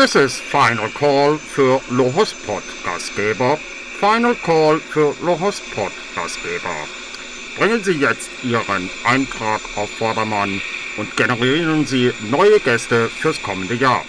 [0.00, 3.58] This is Final Call für Lohospot Gastgeber.
[3.98, 6.74] Final Call für Lohospot Gastgeber.
[7.58, 10.62] Bringen Sie jetzt Ihren Eintrag auf Vordermann
[10.96, 14.02] und generieren Sie neue Gäste fürs kommende Jahr.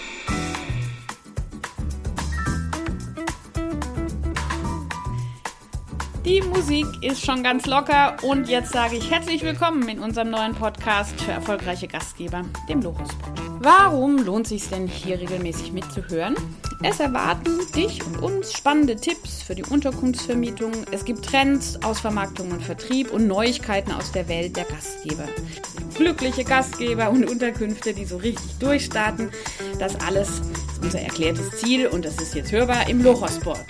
[6.24, 10.54] Die Musik ist schon ganz locker und jetzt sage ich herzlich willkommen in unserem neuen
[10.54, 13.51] Podcast für erfolgreiche Gastgeber, dem Lochospot.
[13.64, 16.34] Warum lohnt sich denn hier regelmäßig mitzuhören?
[16.82, 20.72] Es erwarten dich und uns spannende Tipps für die Unterkunftsvermietung.
[20.90, 25.28] Es gibt Trends aus Vermarktung und Vertrieb und Neuigkeiten aus der Welt der Gastgeber.
[25.94, 29.30] Glückliche Gastgeber und Unterkünfte, die so richtig durchstarten.
[29.78, 33.64] Das alles ist unser erklärtes Ziel und das ist jetzt hörbar im Lochospot.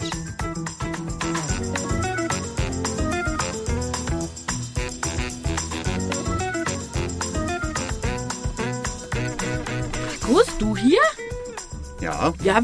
[10.32, 10.98] Markus, du hier?
[12.00, 12.60] Ja, Ja,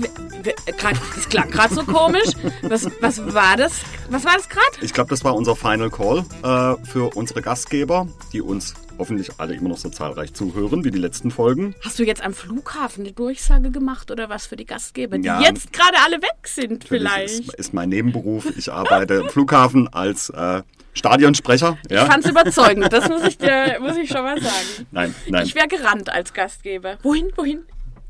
[1.15, 2.31] das klang gerade so komisch.
[2.63, 3.81] Was, was war das?
[4.09, 4.65] Was war das gerade?
[4.81, 9.55] ich glaube, das war unser Final Call äh, für unsere Gastgeber, die uns hoffentlich alle
[9.55, 11.75] immer noch so zahlreich zuhören wie die letzten Folgen.
[11.85, 15.41] Hast du jetzt am Flughafen eine Durchsage gemacht oder was für die Gastgeber, die Ja.
[15.43, 17.41] jetzt gerade alle weg sind vielleicht?
[17.41, 18.47] Ist, ist mein Nebenberuf.
[18.57, 20.63] Ich arbeite im Flughafen als äh,
[20.99, 21.79] Stadionsprecher.
[21.89, 22.03] Ja?
[22.03, 24.87] Ich fand's überzeugend, das muss ich dir, muss ich schon mal sagen.
[24.91, 25.47] Nein, nein.
[25.47, 26.99] Ich wäre gerannt als Gastgeber.
[27.03, 27.61] Wohin, wohin?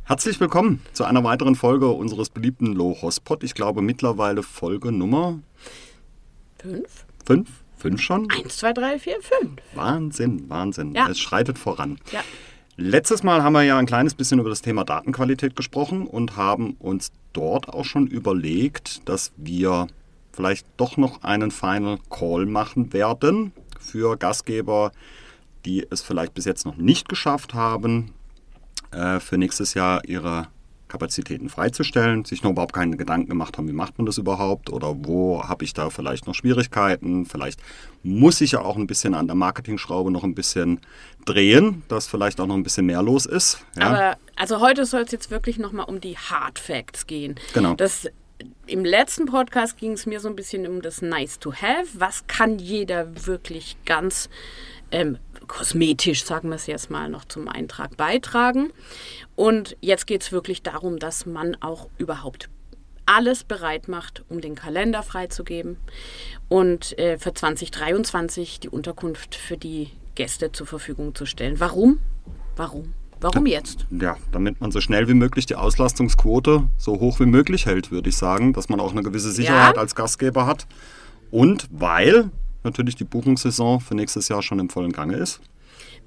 [0.04, 3.44] Herzlich willkommen zu einer weiteren Folge unseres beliebten Low-Hospot.
[3.44, 5.38] Ich glaube mittlerweile Folge Nummer
[6.58, 7.04] Fünf?
[7.26, 7.48] 5.
[7.76, 8.28] 5 schon?
[8.30, 9.60] Eins, zwei, drei, vier, fünf.
[9.74, 10.94] Wahnsinn, Wahnsinn.
[10.94, 11.08] Ja.
[11.08, 11.98] Es schreitet voran.
[12.10, 12.20] Ja.
[12.76, 16.72] Letztes Mal haben wir ja ein kleines bisschen über das Thema Datenqualität gesprochen und haben
[16.78, 19.88] uns dort auch schon überlegt, dass wir
[20.32, 24.92] vielleicht doch noch einen Final Call machen werden für Gastgeber,
[25.64, 28.12] die es vielleicht bis jetzt noch nicht geschafft haben,
[28.90, 30.48] äh, für nächstes Jahr ihre
[30.88, 34.96] Kapazitäten freizustellen, sich noch überhaupt keine Gedanken gemacht haben, wie macht man das überhaupt oder
[35.04, 37.26] wo habe ich da vielleicht noch Schwierigkeiten.
[37.26, 37.60] Vielleicht
[38.02, 40.80] muss ich ja auch ein bisschen an der Marketingschraube noch ein bisschen
[41.26, 43.58] drehen, dass vielleicht auch noch ein bisschen mehr los ist.
[43.76, 43.86] Ja?
[43.86, 47.34] Aber also heute soll es jetzt wirklich nochmal um die Hard Facts gehen.
[47.52, 47.74] Genau.
[47.74, 48.08] Das,
[48.68, 51.88] Im letzten Podcast ging es mir so ein bisschen um das Nice to Have.
[51.94, 54.28] Was kann jeder wirklich ganz
[54.90, 58.70] ähm, kosmetisch, sagen wir es jetzt mal, noch zum Eintrag beitragen?
[59.36, 62.50] Und jetzt geht es wirklich darum, dass man auch überhaupt
[63.06, 65.78] alles bereit macht, um den Kalender freizugeben
[66.50, 71.58] und äh, für 2023 die Unterkunft für die Gäste zur Verfügung zu stellen.
[71.58, 72.00] Warum?
[72.54, 72.92] Warum?
[73.20, 73.86] Warum jetzt?
[73.90, 78.08] ja, damit man so schnell wie möglich die Auslastungsquote so hoch wie möglich hält, würde
[78.08, 79.80] ich sagen, dass man auch eine gewisse Sicherheit Ja.
[79.80, 80.66] als Gastgeber hat.
[81.30, 82.30] Und weil
[82.64, 85.40] natürlich die Buchungssaison für nächstes Jahr schon im vollen Gange ist.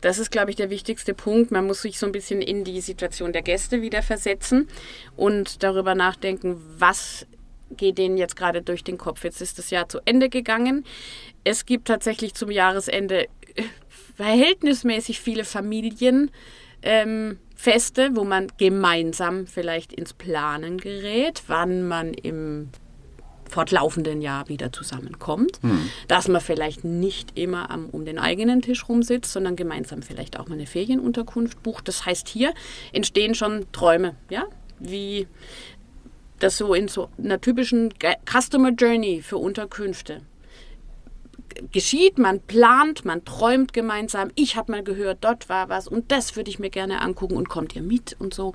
[0.02, 1.52] Das ist, glaube ich, der wichtigste Punkt.
[1.52, 4.68] Man muss sich so ein bisschen in die Situation der Gäste wieder versetzen
[5.16, 7.28] und darüber nachdenken, was
[7.78, 9.24] geht denen jetzt gerade durch den Kopf.
[9.24, 10.86] Jetzt ist das Jahr zu Ende gegangen.
[11.44, 13.64] Es gibt tatsächlich zum Jahresende äh,
[14.18, 16.32] verhältnismäßig viele Familienfeste,
[16.82, 22.70] ähm, Feste, wo man gemeinsam vielleicht ins Planen gerät, wann man im
[23.48, 25.60] fortlaufenden Jahr wieder zusammenkommt,
[26.08, 30.48] dass man vielleicht nicht immer am, um den eigenen Tisch rumsitzt, sondern gemeinsam vielleicht auch
[30.48, 31.88] mal eine Ferienunterkunft bucht.
[31.88, 32.54] Das heißt, hier
[32.94, 34.46] entstehen schon Träume, ja,
[34.80, 35.28] wie
[36.40, 37.94] das so in so einer typischen
[38.26, 40.22] Customer Journey für Unterkünfte
[41.72, 44.32] geschieht, man plant, man träumt gemeinsam.
[44.36, 47.50] Ich habe mal gehört, dort war was und das würde ich mir gerne angucken und
[47.50, 48.54] kommt ihr mit und so.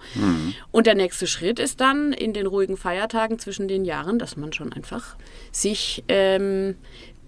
[0.70, 4.52] Und der nächste Schritt ist dann in den ruhigen Feiertagen zwischen den Jahren, dass man
[4.52, 5.16] schon einfach
[5.52, 6.76] sich ähm,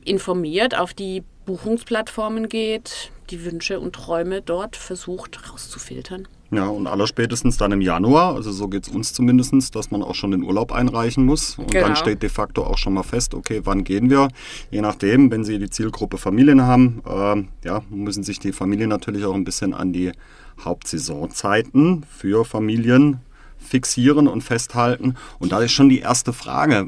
[0.05, 6.29] informiert, auf die Buchungsplattformen geht, die Wünsche und Träume dort versucht rauszufiltern.
[6.51, 10.15] Ja, und allerspätestens dann im Januar, also so geht es uns zumindest, dass man auch
[10.15, 11.59] schon den Urlaub einreichen muss.
[11.59, 11.89] Und Genau.
[11.89, 14.29] dann steht de facto auch schon mal fest, okay, wann gehen wir?
[14.71, 19.27] Je nachdem, wenn Sie die Zielgruppe Familien haben, ähm, ja, müssen sich die Familien natürlich
[19.27, 20.13] auch ein bisschen an die
[20.65, 23.21] Hauptsaisonzeiten für Familien
[23.59, 25.15] fixieren und festhalten.
[25.39, 26.87] Und da ist schon die erste Frage,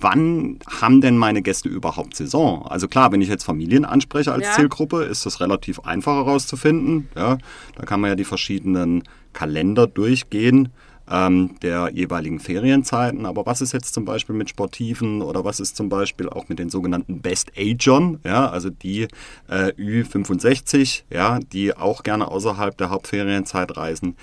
[0.00, 2.66] wann haben denn meine Gäste überhaupt Saison?
[2.66, 4.52] Also klar, wenn ich jetzt Familien anspreche als Ja.
[4.52, 7.08] Zielgruppe, ist das relativ einfach herauszufinden.
[7.16, 7.38] Ja,
[7.74, 9.02] da kann man ja die verschiedenen
[9.32, 10.70] Kalender durchgehen
[11.10, 13.26] ähm, der jeweiligen Ferienzeiten.
[13.26, 16.58] Aber was ist jetzt zum Beispiel mit Sportiven oder was ist zum Beispiel auch mit
[16.58, 19.08] den sogenannten Best Agern, ja, also die
[19.48, 24.16] äh, Ü65, ja, die auch gerne außerhalb der Hauptferienzeit reisen.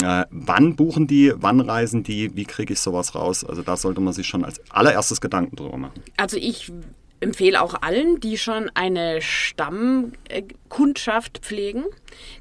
[0.00, 3.44] Äh, wann buchen die, wann reisen die, wie kriege ich sowas raus?
[3.44, 6.00] Also da sollte man sich schon als allererstes Gedanken drüber machen.
[6.16, 6.72] Also ich
[7.20, 11.84] empfehle auch allen, die schon eine Stammkundschaft Kundschaft pflegen,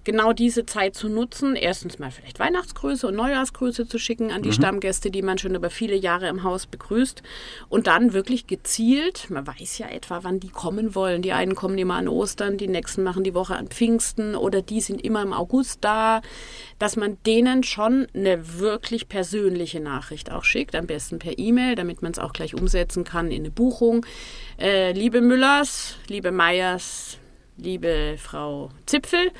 [0.06, 4.50] genau diese Zeit zu nutzen, erstens mal vielleicht Weihnachtsgrüße und Neujahrsgrüße zu schicken an die
[4.50, 4.54] mhm.
[4.54, 7.24] Stammgäste, die man schon über viele Jahre im Haus begrüßt
[7.68, 11.22] und dann wirklich gezielt, man weiß ja etwa, wann die kommen wollen.
[11.22, 14.80] Die einen kommen immer an Ostern, die nächsten machen die Woche an Pfingsten oder die
[14.80, 16.22] sind immer im August da,
[16.80, 22.02] dass man denen schon eine wirklich persönliche Nachricht auch schickt, am besten per E-Mail, damit
[22.02, 24.06] man es auch gleich umsetzen kann in eine Buchung.
[24.58, 27.18] Äh, liebe Müllers, liebe Meyers,
[27.62, 29.32] liebe Frau Zipfel,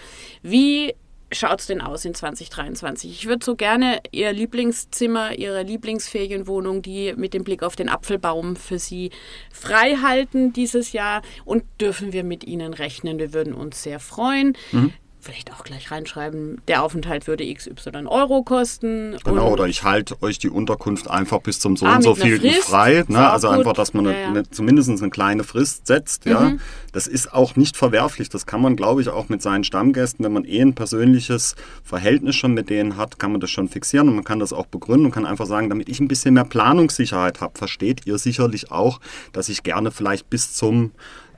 [0.42, 0.94] wie
[1.32, 3.12] schaut es denn aus in 2023?
[3.12, 8.56] Ich würde so gerne Ihr Lieblingszimmer, Ihre Lieblingsferienwohnung, die mit dem Blick auf den Apfelbaum
[8.56, 9.12] für Sie
[9.52, 13.18] frei halten dieses Jahr und dürfen wir mit Ihnen rechnen.
[13.18, 14.58] Wir würden uns sehr freuen.
[14.72, 19.16] Mhm vielleicht auch gleich reinschreiben, der Aufenthalt würde XY Euro kosten.
[19.24, 22.40] Genau, oder ich halte euch die Unterkunft einfach bis zum so ah, und so viel
[22.62, 23.06] frei.
[23.08, 23.30] Ne?
[23.30, 23.58] Also gut.
[23.60, 24.28] einfach, dass man ja, ja.
[24.28, 26.26] Eine, zumindest eine kleine Frist setzt.
[26.26, 26.32] Mhm.
[26.32, 26.54] Ja?
[26.92, 28.30] Das ist auch nicht verwerflich.
[28.30, 32.36] Das kann man, glaube ich, auch mit seinen Stammgästen, wenn man eh ein persönliches Verhältnis
[32.36, 35.06] schon mit denen hat, kann man das schon fixieren und man kann das auch begründen
[35.06, 39.00] und kann einfach sagen, damit ich ein bisschen mehr Planungssicherheit habe, versteht ihr sicherlich auch,
[39.34, 40.92] dass ich gerne vielleicht bis zum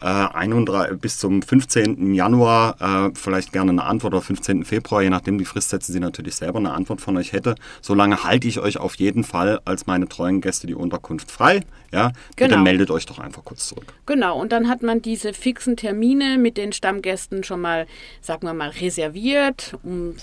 [0.04, 2.14] äh, 31, bis zum 15.
[2.14, 2.76] Januar
[3.08, 4.66] äh, vielleicht gerne eine Antwort oder 15.
[4.66, 7.56] Februar, je nachdem die Frist setzen Sie natürlich selber eine Antwort von euch hätte.
[7.82, 11.62] Solange halte ich euch auf jeden Fall als meine treuen Gäste die Unterkunft frei.
[11.94, 12.64] Ja, bitte genau.
[12.64, 13.94] meldet euch doch einfach kurz zurück.
[14.06, 17.88] Genau, und dann hat man diese fixen Termine mit den Stammgästen schon mal,
[18.20, 20.16] sagen wir mal, reserviert, um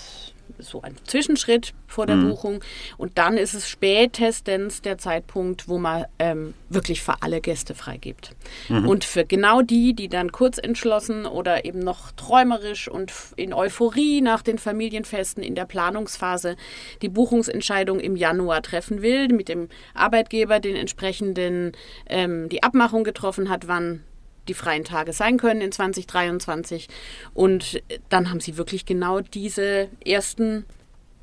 [0.59, 2.29] so ein Zwischenschritt vor der mhm.
[2.29, 2.63] Buchung.
[2.97, 8.35] Und dann ist es spätestens der Zeitpunkt, wo man ähm, wirklich für alle Gäste freigibt.
[8.69, 8.87] Mhm.
[8.87, 14.21] Und für genau die, die dann kurz entschlossen oder eben noch träumerisch und in Euphorie
[14.21, 16.55] nach den Familienfesten in der Planungsphase
[17.01, 21.73] die Buchungsentscheidung im Januar treffen will, mit dem Arbeitgeber den entsprechenden
[22.07, 24.03] ähm, die Abmachung getroffen hat, wann
[24.47, 26.87] die freien Tage sein können in 2023.
[27.33, 30.65] Und dann haben sie wirklich genau diese ersten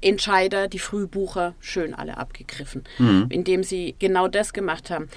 [0.00, 3.26] Entscheider, die Frühbucher, schön alle abgegriffen, mhm.
[3.30, 5.08] indem sie genau das gemacht haben,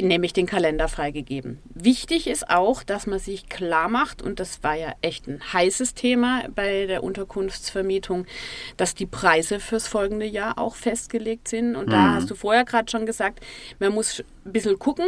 [0.00, 1.58] nämlich den Kalender freigegeben.
[1.74, 5.94] Wichtig ist auch, dass man sich klar macht, und das war ja echt ein heißes
[5.94, 8.26] Thema bei der Unterkunftsvermietung,
[8.76, 11.74] dass die Preise fürs folgende Jahr auch festgelegt sind.
[11.74, 11.90] Und mhm.
[11.90, 13.40] da hast du vorher gerade schon gesagt,
[13.80, 15.06] man muss ein bisschen gucken,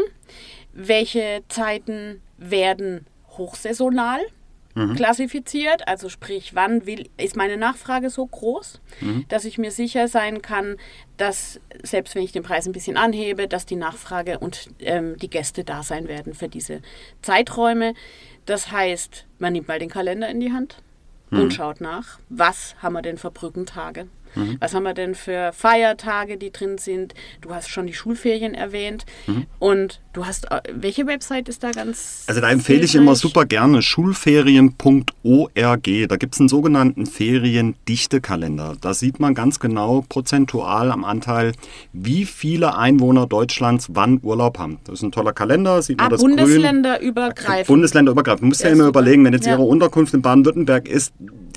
[0.74, 4.20] welche Zeiten werden hochsaisonal
[4.74, 4.94] mhm.
[4.94, 5.86] klassifiziert.
[5.88, 9.24] Also sprich, wann will, ist meine Nachfrage so groß, mhm.
[9.28, 10.76] dass ich mir sicher sein kann,
[11.16, 15.30] dass selbst wenn ich den Preis ein bisschen anhebe, dass die Nachfrage und ähm, die
[15.30, 16.82] Gäste da sein werden für diese
[17.22, 17.94] Zeiträume.
[18.46, 20.82] Das heißt, man nimmt mal den Kalender in die Hand
[21.30, 21.40] mhm.
[21.40, 24.06] und schaut nach, was haben wir denn für Brückentage.
[24.34, 24.56] Mhm.
[24.60, 27.14] Was haben wir denn für Feiertage, die drin sind?
[27.40, 29.04] Du hast schon die Schulferien erwähnt.
[29.26, 29.46] Mhm.
[29.58, 32.24] Und du hast, äh, welche Website ist da ganz.
[32.26, 34.78] Also da empfehle ich immer super gerne schulferien.org.
[36.08, 38.76] Da gibt es einen sogenannten Feriendichtekalender.
[38.80, 41.52] Da sieht man ganz genau prozentual am Anteil,
[41.92, 44.78] wie viele Einwohner Deutschlands wann Urlaub haben.
[44.84, 47.66] Das ist ein toller Kalender, sieht man ah, das Bundesländerübergreifend.
[47.66, 48.42] Bundesländerübergreifend.
[48.42, 49.00] Du musst ja, ja immer super.
[49.00, 49.52] überlegen, wenn jetzt ja.
[49.52, 51.12] Ihre Unterkunft in Baden-Württemberg ist,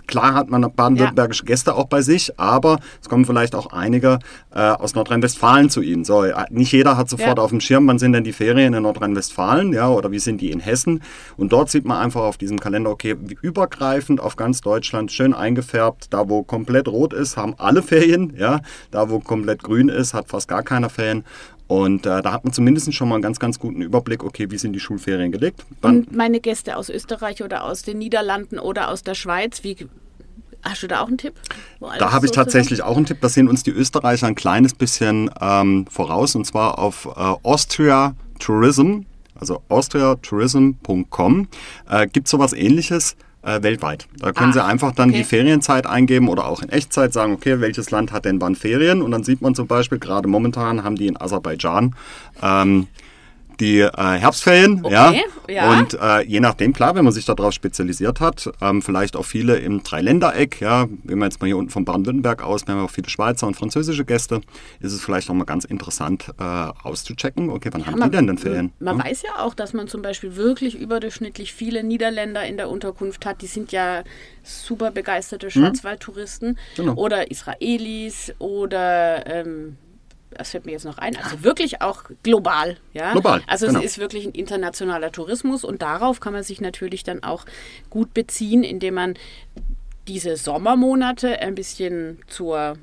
[0.07, 2.66] Klar hat man baden-württembergische Gäste auch bei sich, aber
[3.01, 4.19] es kommen vielleicht auch einige
[4.53, 6.03] äh, aus Nordrhein-Westfalen zu Ihnen.
[6.03, 7.43] So, äh, nicht jeder hat sofort ja.
[7.43, 10.51] auf dem Schirm, wann sind denn die Ferien in Nordrhein-Westfalen, ja, oder wie sind die
[10.51, 11.01] in Hessen?
[11.37, 16.13] Und dort sieht man einfach auf diesem Kalender, okay, übergreifend auf ganz Deutschland, schön eingefärbt.
[16.13, 18.61] Da, wo komplett rot ist, haben alle Ferien, ja.
[18.91, 21.23] Da, wo komplett grün ist, hat fast gar keiner Ferien.
[21.67, 24.57] Und äh, da hat man zumindest schon mal einen ganz, ganz guten Überblick, okay, wie
[24.57, 25.65] sind die Schulferien gelegt.
[25.81, 29.75] Wann Und meine Gäste aus Österreich oder aus den Niederlanden oder aus der Schweiz, wie
[30.69, 31.33] Hast du da auch einen Tipp?
[31.79, 33.19] Da habe ich tatsächlich auch einen Tipp.
[33.21, 37.09] Da sehen uns die Österreicher ein kleines bisschen ähm, voraus und zwar auf äh,
[37.43, 39.01] Austria Tourism,
[39.39, 41.47] also austriatourism.com,
[41.89, 44.07] äh, gibt es sowas ähnliches äh, weltweit.
[44.19, 45.19] Da können ah, Sie einfach dann okay.
[45.19, 49.01] die Ferienzeit eingeben oder auch in Echtzeit sagen, okay, welches Land hat denn wann Ferien?
[49.01, 51.95] Und dann sieht man zum Beispiel, gerade momentan haben die in Aserbaidschan
[52.41, 52.87] ähm,
[53.59, 55.13] die äh, Herbstferien, okay, ja.
[55.47, 55.79] ja.
[55.79, 59.57] Und äh, je nachdem, klar, wenn man sich darauf spezialisiert hat, ähm, vielleicht auch viele
[59.57, 62.91] im Dreiländereck, ja, wenn man jetzt mal hier unten von Baden-Württemberg aus, wir haben auch
[62.91, 64.41] viele Schweizer und französische Gäste,
[64.79, 68.17] ist es vielleicht auch mal ganz interessant äh, auszuchecken, okay, wann ja, haben man, die
[68.17, 68.73] denn denn Ferien?
[68.79, 69.05] Man ja?
[69.05, 73.41] weiß ja auch, dass man zum Beispiel wirklich überdurchschnittlich viele Niederländer in der Unterkunft hat,
[73.41, 74.03] die sind ja
[74.43, 75.51] super begeisterte hm?
[75.51, 76.93] Schwarzwaldtouristen genau.
[76.93, 79.77] oder Israelis oder ähm,
[80.37, 82.77] das fällt mir jetzt noch ein, also wirklich auch global.
[82.93, 83.13] Ja?
[83.13, 83.41] Global.
[83.47, 83.79] Also genau.
[83.79, 87.45] es ist wirklich ein internationaler Tourismus und darauf kann man sich natürlich dann auch
[87.89, 89.13] gut beziehen, indem man
[90.07, 92.77] diese Sommermonate ein bisschen zur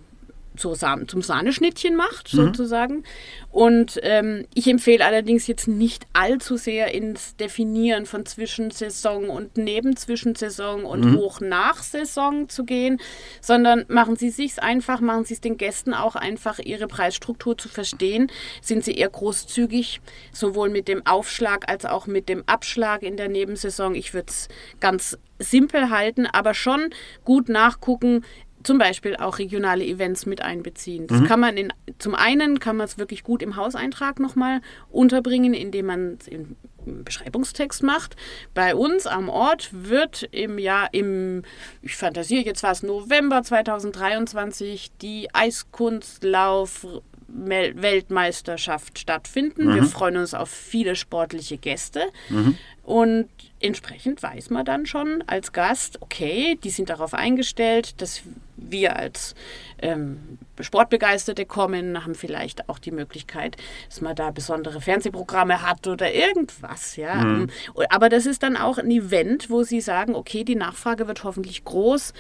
[0.56, 2.38] so zum Sahneschnittchen macht, mhm.
[2.38, 3.04] sozusagen.
[3.50, 10.84] Und ähm, ich empfehle allerdings jetzt nicht allzu sehr ins Definieren von Zwischensaison und Nebenzwischensaison
[10.84, 11.16] und mhm.
[11.16, 13.00] hoch nach Saison zu gehen,
[13.40, 17.68] sondern machen Sie sich's einfach, machen Sie es den Gästen auch einfach, ihre Preisstruktur zu
[17.68, 18.30] verstehen.
[18.60, 20.00] Sind Sie eher großzügig,
[20.32, 23.94] sowohl mit dem Aufschlag als auch mit dem Abschlag in der Nebensaison.
[23.94, 24.48] Ich würde es
[24.80, 26.90] ganz simpel halten, aber schon
[27.24, 28.24] gut nachgucken,
[28.64, 31.06] zum Beispiel auch regionale Events mit einbeziehen.
[31.06, 31.26] Das mhm.
[31.26, 35.86] kann man in, zum einen kann man es wirklich gut im Hauseintrag nochmal unterbringen, indem
[35.86, 36.56] man es im
[36.86, 38.16] Beschreibungstext macht.
[38.52, 41.42] Bei uns am Ort wird im Jahr, im,
[41.82, 46.86] ich fantasiere jetzt was, November 2023 die Eiskunstlauf
[47.26, 49.66] Weltmeisterschaft stattfinden.
[49.66, 49.74] Mhm.
[49.74, 52.04] Wir freuen uns auf viele sportliche Gäste.
[52.28, 52.56] Mhm.
[52.82, 53.28] Und
[53.60, 58.22] entsprechend weiß man dann schon als Gast, okay, die sind darauf eingestellt, dass
[58.70, 59.34] wir als
[59.80, 63.56] ähm, Sportbegeisterte kommen, haben vielleicht auch die Möglichkeit,
[63.88, 66.96] dass man da besondere Fernsehprogramme hat oder irgendwas.
[66.96, 67.14] Ja?
[67.16, 67.50] Mhm.
[67.88, 71.64] Aber das ist dann auch ein Event, wo sie sagen, okay, die Nachfrage wird hoffentlich
[71.64, 72.12] groß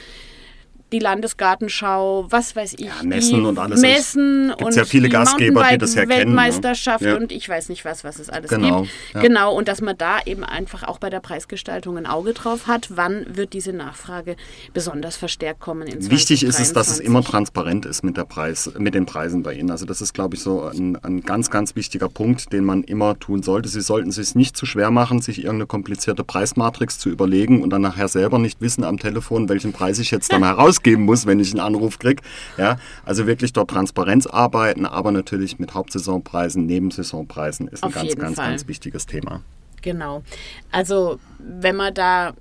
[0.94, 3.80] die Landesgartenschau, was weiß ich, ja, Messen und alles.
[3.80, 7.20] Messen und ja viele Gastgeber, die das ja Weltmeisterschaft kennen, ne?
[7.20, 8.92] und ich weiß nicht was, was es alles genau, gibt.
[9.12, 9.20] Ja.
[9.20, 12.90] Genau, und dass man da eben einfach auch bei der Preisgestaltung ein Auge drauf hat,
[12.94, 14.36] wann wird diese Nachfrage
[14.72, 18.70] besonders verstärkt kommen in Wichtig ist es, dass es immer transparent ist mit der Preis,
[18.78, 19.72] mit den Preisen bei Ihnen.
[19.72, 23.18] Also das ist, glaube ich, so ein, ein ganz, ganz wichtiger Punkt, den man immer
[23.18, 23.68] tun sollte.
[23.68, 27.70] Sie sollten es sich nicht zu schwer machen, sich irgendeine komplizierte Preismatrix zu überlegen und
[27.70, 31.26] dann nachher selber nicht wissen am Telefon, welchen Preis ich jetzt dann heraus geben muss,
[31.26, 32.22] wenn ich einen Anruf kriege.
[32.56, 38.16] Ja, also wirklich dort Transparenz arbeiten, aber natürlich mit Hauptsaisonpreisen, Nebensaisonpreisen ist ein Auf ganz,
[38.16, 38.50] ganz, Fall.
[38.50, 39.42] ganz wichtiges Thema.
[39.82, 40.22] Genau.
[40.70, 42.32] Also wenn man da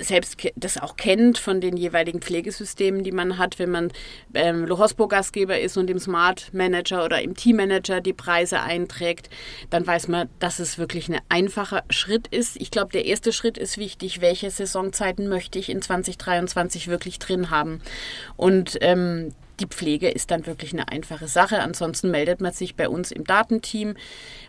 [0.00, 3.92] selbst das auch kennt von den jeweiligen Pflegesystemen, die man hat, wenn man
[4.34, 9.30] ähm, Lohospo-Gastgeber ist und im Smart Manager oder im Team Manager die Preise einträgt,
[9.70, 12.56] dann weiß man, dass es wirklich ein einfacher Schritt ist.
[12.60, 17.50] Ich glaube, der erste Schritt ist wichtig, welche Saisonzeiten möchte ich in 2023 wirklich drin
[17.50, 17.80] haben.
[18.36, 21.60] Und ähm, die Pflege ist dann wirklich eine einfache Sache.
[21.60, 23.94] Ansonsten meldet man sich bei uns im Datenteam.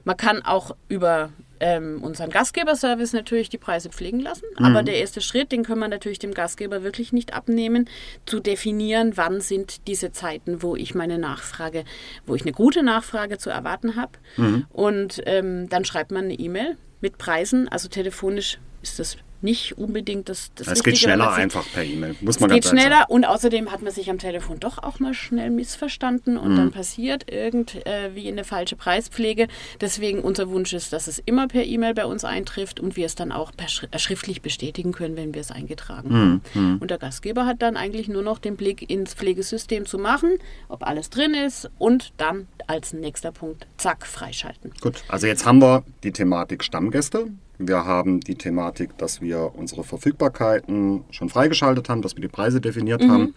[0.03, 4.45] Man kann auch über ähm, unseren Gastgeberservice natürlich die Preise pflegen lassen.
[4.57, 4.65] Mhm.
[4.65, 7.89] Aber der erste Schritt, den können wir natürlich dem Gastgeber wirklich nicht abnehmen,
[8.25, 11.83] zu definieren, wann sind diese Zeiten, wo ich meine Nachfrage,
[12.25, 14.11] wo ich eine gute Nachfrage zu erwarten habe.
[14.37, 14.65] Mhm.
[14.69, 17.67] Und ähm, dann schreibt man eine E-Mail mit Preisen.
[17.67, 22.39] Also telefonisch ist das nicht unbedingt das, das Es geht schneller einfach per E-Mail, muss
[22.39, 23.13] man es ganz geht schneller sagen.
[23.13, 26.58] und außerdem hat man sich am Telefon doch auch mal schnell missverstanden und mhm.
[26.58, 29.48] dann passiert irgendwie äh, eine falsche Preispflege.
[29.81, 33.15] Deswegen unser Wunsch ist, dass es immer per E-Mail bei uns eintrifft und wir es
[33.15, 36.41] dann auch äh, schriftlich bestätigen können, wenn wir es eingetragen haben.
[36.53, 36.62] Mhm.
[36.62, 36.77] mhm.
[36.79, 40.84] Und der Gastgeber hat dann eigentlich nur noch den Blick ins Pflegesystem zu machen, ob
[40.84, 44.72] alles drin ist und dann als nächster Punkt, zack, freischalten.
[44.81, 47.27] Gut, also jetzt haben wir die Thematik Stammgäste.
[47.59, 52.61] Wir haben die Thematik, dass wir unsere Verfügbarkeiten schon freigeschaltet haben, dass wir die Preise
[52.61, 53.11] definiert mhm.
[53.11, 53.35] haben.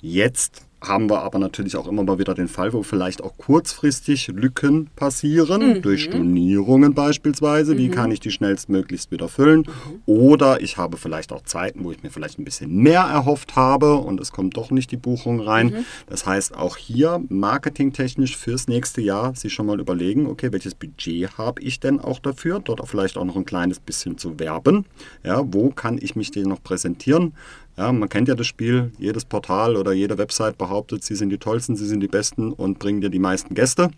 [0.00, 4.28] Jetzt haben wir aber natürlich auch immer mal wieder den Fall, wo vielleicht auch kurzfristig
[4.28, 5.82] Lücken passieren, mhm.
[5.82, 7.74] durch Stornierungen beispielsweise.
[7.74, 7.78] Mhm.
[7.78, 9.60] Wie kann ich die schnellstmöglichst wieder füllen?
[9.60, 10.02] Mhm.
[10.04, 13.94] Oder ich habe vielleicht auch Zeiten, wo ich mir vielleicht ein bisschen mehr erhofft habe
[13.94, 15.68] und es kommt doch nicht die Buchung rein.
[15.68, 15.84] Mhm.
[16.08, 21.38] Das heißt, auch hier marketingtechnisch fürs nächste Jahr sich schon mal überlegen, okay, welches Budget
[21.38, 22.60] habe ich denn auch dafür?
[22.60, 24.84] Dort auch vielleicht auch noch ein kleines bisschen zu werben.
[25.24, 27.32] Ja, wo kann ich mich denn noch präsentieren?
[27.78, 31.36] Ja, man kennt ja das Spiel, jedes Portal oder jede Website behauptet, sie sind die
[31.36, 33.90] tollsten, sie sind die besten und bringen dir die meisten Gäste.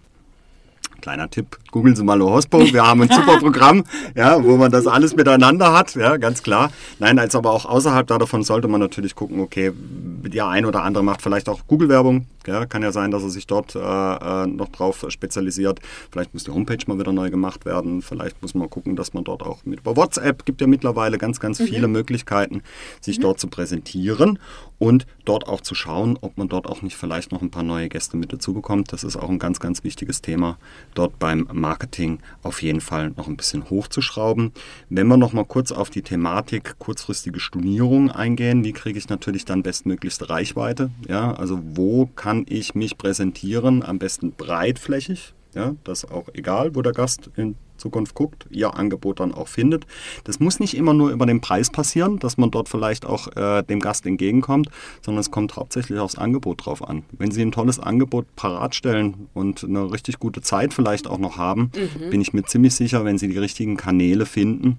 [1.00, 2.58] Kleiner Tipp, googeln Sie mal Hospo.
[2.58, 3.85] Wir haben ein super Programm,
[4.16, 6.73] ja, wo man das alles miteinander hat, ja, ganz klar.
[6.99, 11.04] Nein, als aber auch außerhalb davon sollte man natürlich gucken, okay, der ein oder andere
[11.04, 14.71] macht vielleicht auch Google-Werbung, ja, kann ja sein, dass er sich dort äh, äh, noch
[14.71, 15.81] drauf spezialisiert.
[16.11, 18.02] Vielleicht muss die Homepage mal wieder neu gemacht werden.
[18.02, 21.40] Vielleicht muss man gucken, dass man dort auch mit über WhatsApp gibt ja mittlerweile ganz,
[21.40, 21.67] ganz mhm.
[21.67, 22.62] viele Möglichkeiten,
[23.00, 23.23] sich mhm.
[23.23, 24.38] dort zu präsentieren
[24.78, 27.88] und dort auch zu schauen, ob man dort auch nicht vielleicht noch ein paar neue
[27.88, 28.93] Gäste mit dazu bekommt.
[28.93, 30.57] Das ist auch ein ganz, ganz wichtiges Thema,
[30.95, 34.52] dort beim Marketing auf jeden Fall noch ein bisschen hochzuschrauben.
[34.88, 39.45] Wenn wir noch mal kurz auf die Thematik kurzfristige Stornierung eingehen, wie kriege ich natürlich
[39.45, 40.90] dann bestmöglichste Reichweite?
[41.07, 46.28] Ja, also wo kann kann ich mich präsentieren, am besten breitflächig, ja, das ist auch
[46.35, 49.87] egal, wo der Gast in Zukunft guckt, ihr Angebot dann auch findet.
[50.25, 53.62] Das muss nicht immer nur über den Preis passieren, dass man dort vielleicht auch äh,
[53.62, 54.68] dem Gast entgegenkommt,
[55.00, 57.04] sondern es kommt hauptsächlich aufs Angebot drauf an.
[57.12, 61.38] Wenn Sie ein tolles Angebot parat stellen und eine richtig gute Zeit vielleicht auch noch
[61.38, 62.11] haben, mhm.
[62.11, 64.76] bin ich mir ziemlich sicher, wenn Sie die richtigen Kanäle finden,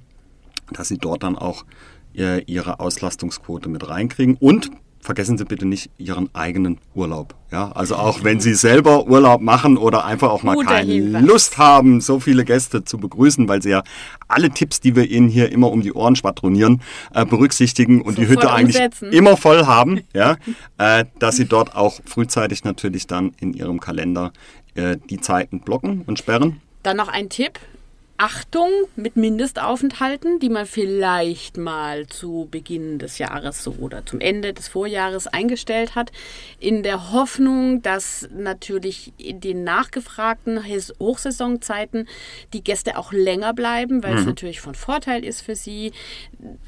[0.72, 1.66] dass Sie dort dann auch
[2.16, 7.36] äh, Ihre Auslastungsquote mit reinkriegen und vergessen Sie bitte nicht Ihren eigenen Urlaub.
[7.52, 11.24] Ja, also auch wenn Sie selber Urlaub machen oder einfach auch mal Guter keine Hinweis.
[11.24, 13.84] Lust haben, so viele Gäste zu begrüßen, weil Sie ja
[14.28, 16.82] alle Tipps, die wir Ihnen hier immer um die Ohren schwadronieren,
[17.14, 19.12] äh, berücksichtigen und die Sofort Hütte eigentlich umsetzen.
[19.12, 20.38] immer voll haben, ja,
[20.78, 24.32] äh, dass Sie dort auch frühzeitig natürlich dann in Ihrem Kalender
[24.76, 26.62] äh, die Zeiten blocken und sperren.
[26.84, 27.60] Dann noch ein Tipp.
[28.22, 34.54] Achtung mit Mindestaufenthalten, die man vielleicht mal zu Beginn des Jahres so oder zum Ende
[34.54, 36.12] des Vorjahres eingestellt hat,
[36.60, 40.66] in der Hoffnung, dass natürlich in den nachgefragten
[41.00, 42.10] Hochsaisonzeiten
[42.52, 45.94] die Gäste auch länger bleiben, weil es natürlich von Vorteil ist für sie.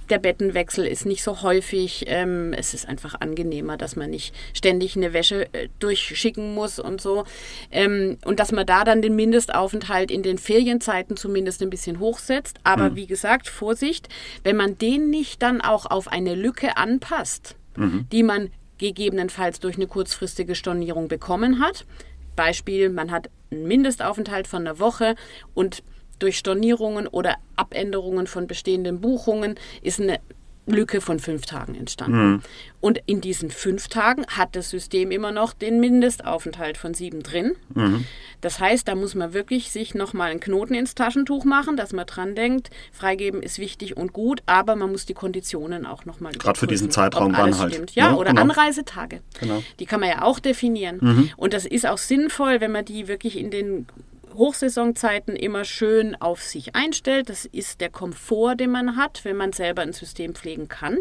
[0.10, 2.06] Der Bettenwechsel ist nicht so häufig.
[2.08, 7.02] Ähm, es ist einfach angenehmer, dass man nicht ständig eine Wäsche äh, durchschicken muss und
[7.02, 7.26] so.
[7.72, 12.60] Ähm, und dass man da dann den Mindestaufenthalt in den Ferienzeiten zumindest ein bisschen hochsetzt.
[12.64, 14.10] Aber wie gesagt, Vorsicht,
[14.44, 17.56] wenn man den nicht dann auch auf eine Lücke anpasst,
[18.12, 21.86] die man gegebenenfalls durch eine kurzfristige Stornierung bekommen hat.
[22.36, 25.16] Beispiel, man hat einen Mindestaufenthalt von einer Woche
[25.54, 25.84] und
[26.20, 30.20] durch Stornierungen oder Abänderungen von bestehenden Buchungen ist eine
[30.68, 32.44] Lücke von fünf Tagen entstanden.
[32.80, 37.54] Und in diesen fünf Tagen hat das System immer noch den Mindestaufenthalt von sieben drin.
[38.42, 42.06] Das heißt, da muss man wirklich sich nochmal einen Knoten ins Taschentuch machen, dass man
[42.06, 46.60] dran denkt, freigeben ist wichtig und gut, aber man muss die Konditionen auch nochmal Gerade
[46.60, 47.74] für diesen Zeitraum dann alles halt.
[47.74, 47.96] Stimmt.
[47.96, 48.42] Ja, Ja, oder genau.
[48.42, 49.22] Anreisetage.
[49.40, 49.64] Genau.
[49.80, 51.32] Die kann man ja auch definieren.
[51.38, 53.88] Und das ist auch sinnvoll, wenn man die wirklich in den
[54.36, 57.30] Hochsaisonzeiten immer schön auf sich einstellt.
[57.30, 60.98] Das ist der Komfort, den man hat, wenn man selber ein System pflegen kann.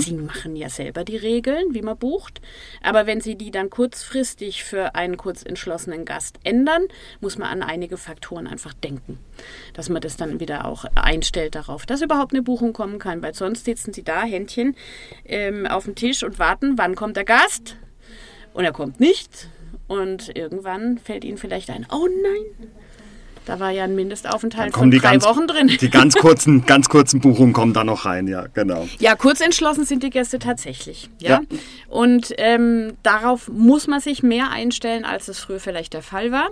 [0.00, 2.40] Sie machen ja selber die Regeln, wie man bucht.
[2.82, 6.82] Aber wenn Sie die dann kurzfristig für einen kurz entschlossenen Gast ändern,
[7.20, 9.18] muss man an einige Faktoren einfach denken.
[9.74, 13.22] Dass man das dann wieder auch einstellt darauf, dass überhaupt eine Buchung kommen kann.
[13.22, 14.76] Weil sonst sitzen Sie da, Händchen
[15.24, 17.76] ähm, auf dem Tisch und warten, wann kommt der Gast?
[18.54, 19.48] Und er kommt nicht.
[19.92, 22.70] Und irgendwann fällt Ihnen vielleicht ein, oh nein,
[23.46, 25.68] da war ja ein Mindestaufenthalt von drei ganz, Wochen drin.
[25.68, 28.88] Die ganz kurzen, ganz kurzen Buchungen kommen da noch rein, ja, genau.
[28.98, 31.10] Ja, kurz entschlossen sind die Gäste tatsächlich.
[31.20, 31.30] Ja.
[31.30, 31.40] Ja.
[31.88, 36.48] Und ähm, darauf muss man sich mehr einstellen, als es früher vielleicht der Fall war.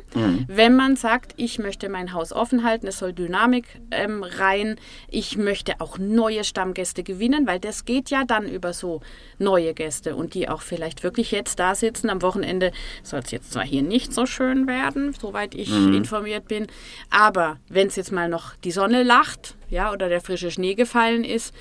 [0.47, 4.77] Wenn man sagt, ich möchte mein Haus offen halten, es soll Dynamik ähm, rein,
[5.09, 9.01] ich möchte auch neue Stammgäste gewinnen, weil das geht ja dann über so
[9.39, 12.11] neue Gäste und die auch vielleicht wirklich jetzt da sitzen.
[12.11, 12.73] Am Wochenende
[13.03, 16.67] soll es jetzt zwar hier nicht so schön werden, soweit ich informiert bin,
[17.11, 21.25] aber wenn es jetzt mal noch die Sonne lacht, ja, oder der frische Schnee gefallen
[21.25, 21.55] ist,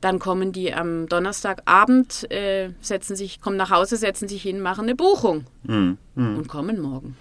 [0.00, 4.84] dann kommen die am Donnerstagabend, äh, setzen sich, kommen nach Hause, setzen sich hin, machen
[4.84, 5.44] eine Buchung
[6.14, 7.16] und kommen morgen.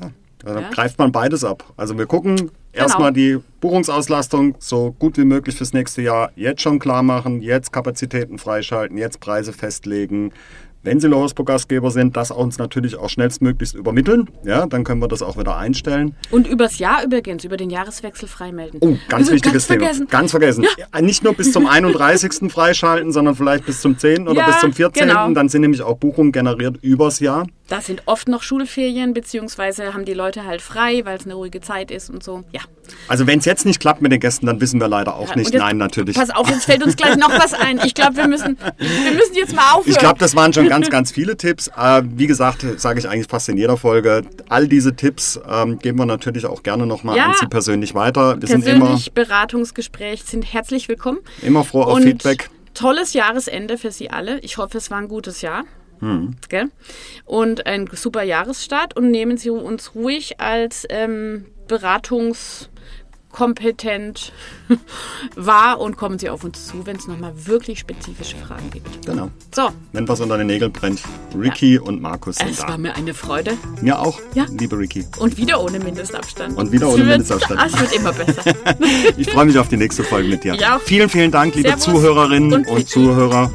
[0.00, 0.10] Ja,
[0.44, 0.60] dann Ja.
[0.60, 0.70] Genau.
[0.70, 1.64] greift man beides ab.
[1.76, 6.78] Also wir gucken erstmal die Buchungsauslastung so gut wie möglich fürs nächste Jahr jetzt schon
[6.78, 10.32] klar machen, jetzt Kapazitäten freischalten, jetzt Preise festlegen.
[10.82, 14.30] Wenn Sie Lohospo-Gastgeber sind, das uns natürlich auch schnellstmöglichst übermitteln.
[14.44, 16.14] Ja, dann können wir das auch wieder einstellen.
[16.30, 18.80] Und übers Jahr übrigens, über den Jahreswechsel freimelden.
[18.82, 19.80] Oh, ganz Also wichtiges Thema.
[19.80, 20.06] vergessen.
[20.08, 20.64] Ganz vergessen.
[20.94, 22.50] Ja, Nicht nur bis zum 31.
[22.50, 24.26] freischalten, sondern vielleicht bis zum 10.
[24.26, 25.06] oder Ja, bis zum 14.
[25.08, 25.30] genau.
[25.32, 27.46] Dann sind nämlich auch Buchungen generiert übers Jahr.
[27.70, 31.60] Da sind oft noch Schulferien, beziehungsweise haben die Leute halt frei, weil es eine ruhige
[31.60, 32.42] Zeit ist und so.
[32.50, 32.60] Ja.
[33.06, 35.36] Also wenn es jetzt nicht klappt mit den Gästen, dann wissen wir leider auch Ja,
[35.36, 35.52] nicht.
[35.52, 36.16] jetzt- Nein, natürlich.
[36.16, 37.80] Pass auf, jetzt fällt uns gleich noch was ein.
[37.84, 39.88] Ich glaube, wir müssen, wir müssen jetzt mal aufhören.
[39.92, 41.68] Ich glaube, das waren schon ganz, ganz viele Tipps.
[41.68, 44.22] Äh, wie gesagt, sage ich eigentlich fast in jeder Folge.
[44.48, 47.26] All diese Tipps ähm, geben wir natürlich auch gerne nochmal Ja.
[47.26, 48.40] an Sie persönlich weiter.
[48.40, 51.18] Wir sind immer, persönlich Beratungsgespräch sind herzlich willkommen.
[51.42, 52.50] immer froh auf Und Feedback.
[52.74, 54.40] Tolles Jahresende für Sie alle.
[54.40, 55.64] Ich hoffe, es war ein gutes Jahr.
[56.00, 56.36] Hm.
[56.48, 56.66] Gell?
[57.24, 58.96] Und ein super Jahresstart.
[58.96, 64.32] Und nehmen Sie uns ruhig als ähm, beratungskompetent
[65.36, 69.06] wahr und kommen Sie auf uns zu, wenn es nochmal wirklich spezifische Fragen gibt.
[69.06, 69.30] Genau.
[69.54, 71.00] So, Wenn was unter den Nägeln brennt,
[71.38, 72.68] Ricky und Markus sind es da.
[72.68, 73.52] war mir eine Freude.
[73.82, 74.46] Mir auch, Ja.
[74.58, 75.04] liebe Ricky.
[75.18, 76.56] Und wieder ohne Mindestabstand.
[76.56, 77.60] Und wieder Es ohne wird- Mindestabstand.
[77.60, 78.42] Ah, Es wird immer besser.
[79.16, 80.54] Ich freue mich auf die nächste Folge mit dir.
[80.54, 80.80] Auch.
[80.80, 82.88] Vielen, vielen Dank, liebe Servus Zuhörerinnen und und.
[82.88, 83.50] Zuhörer.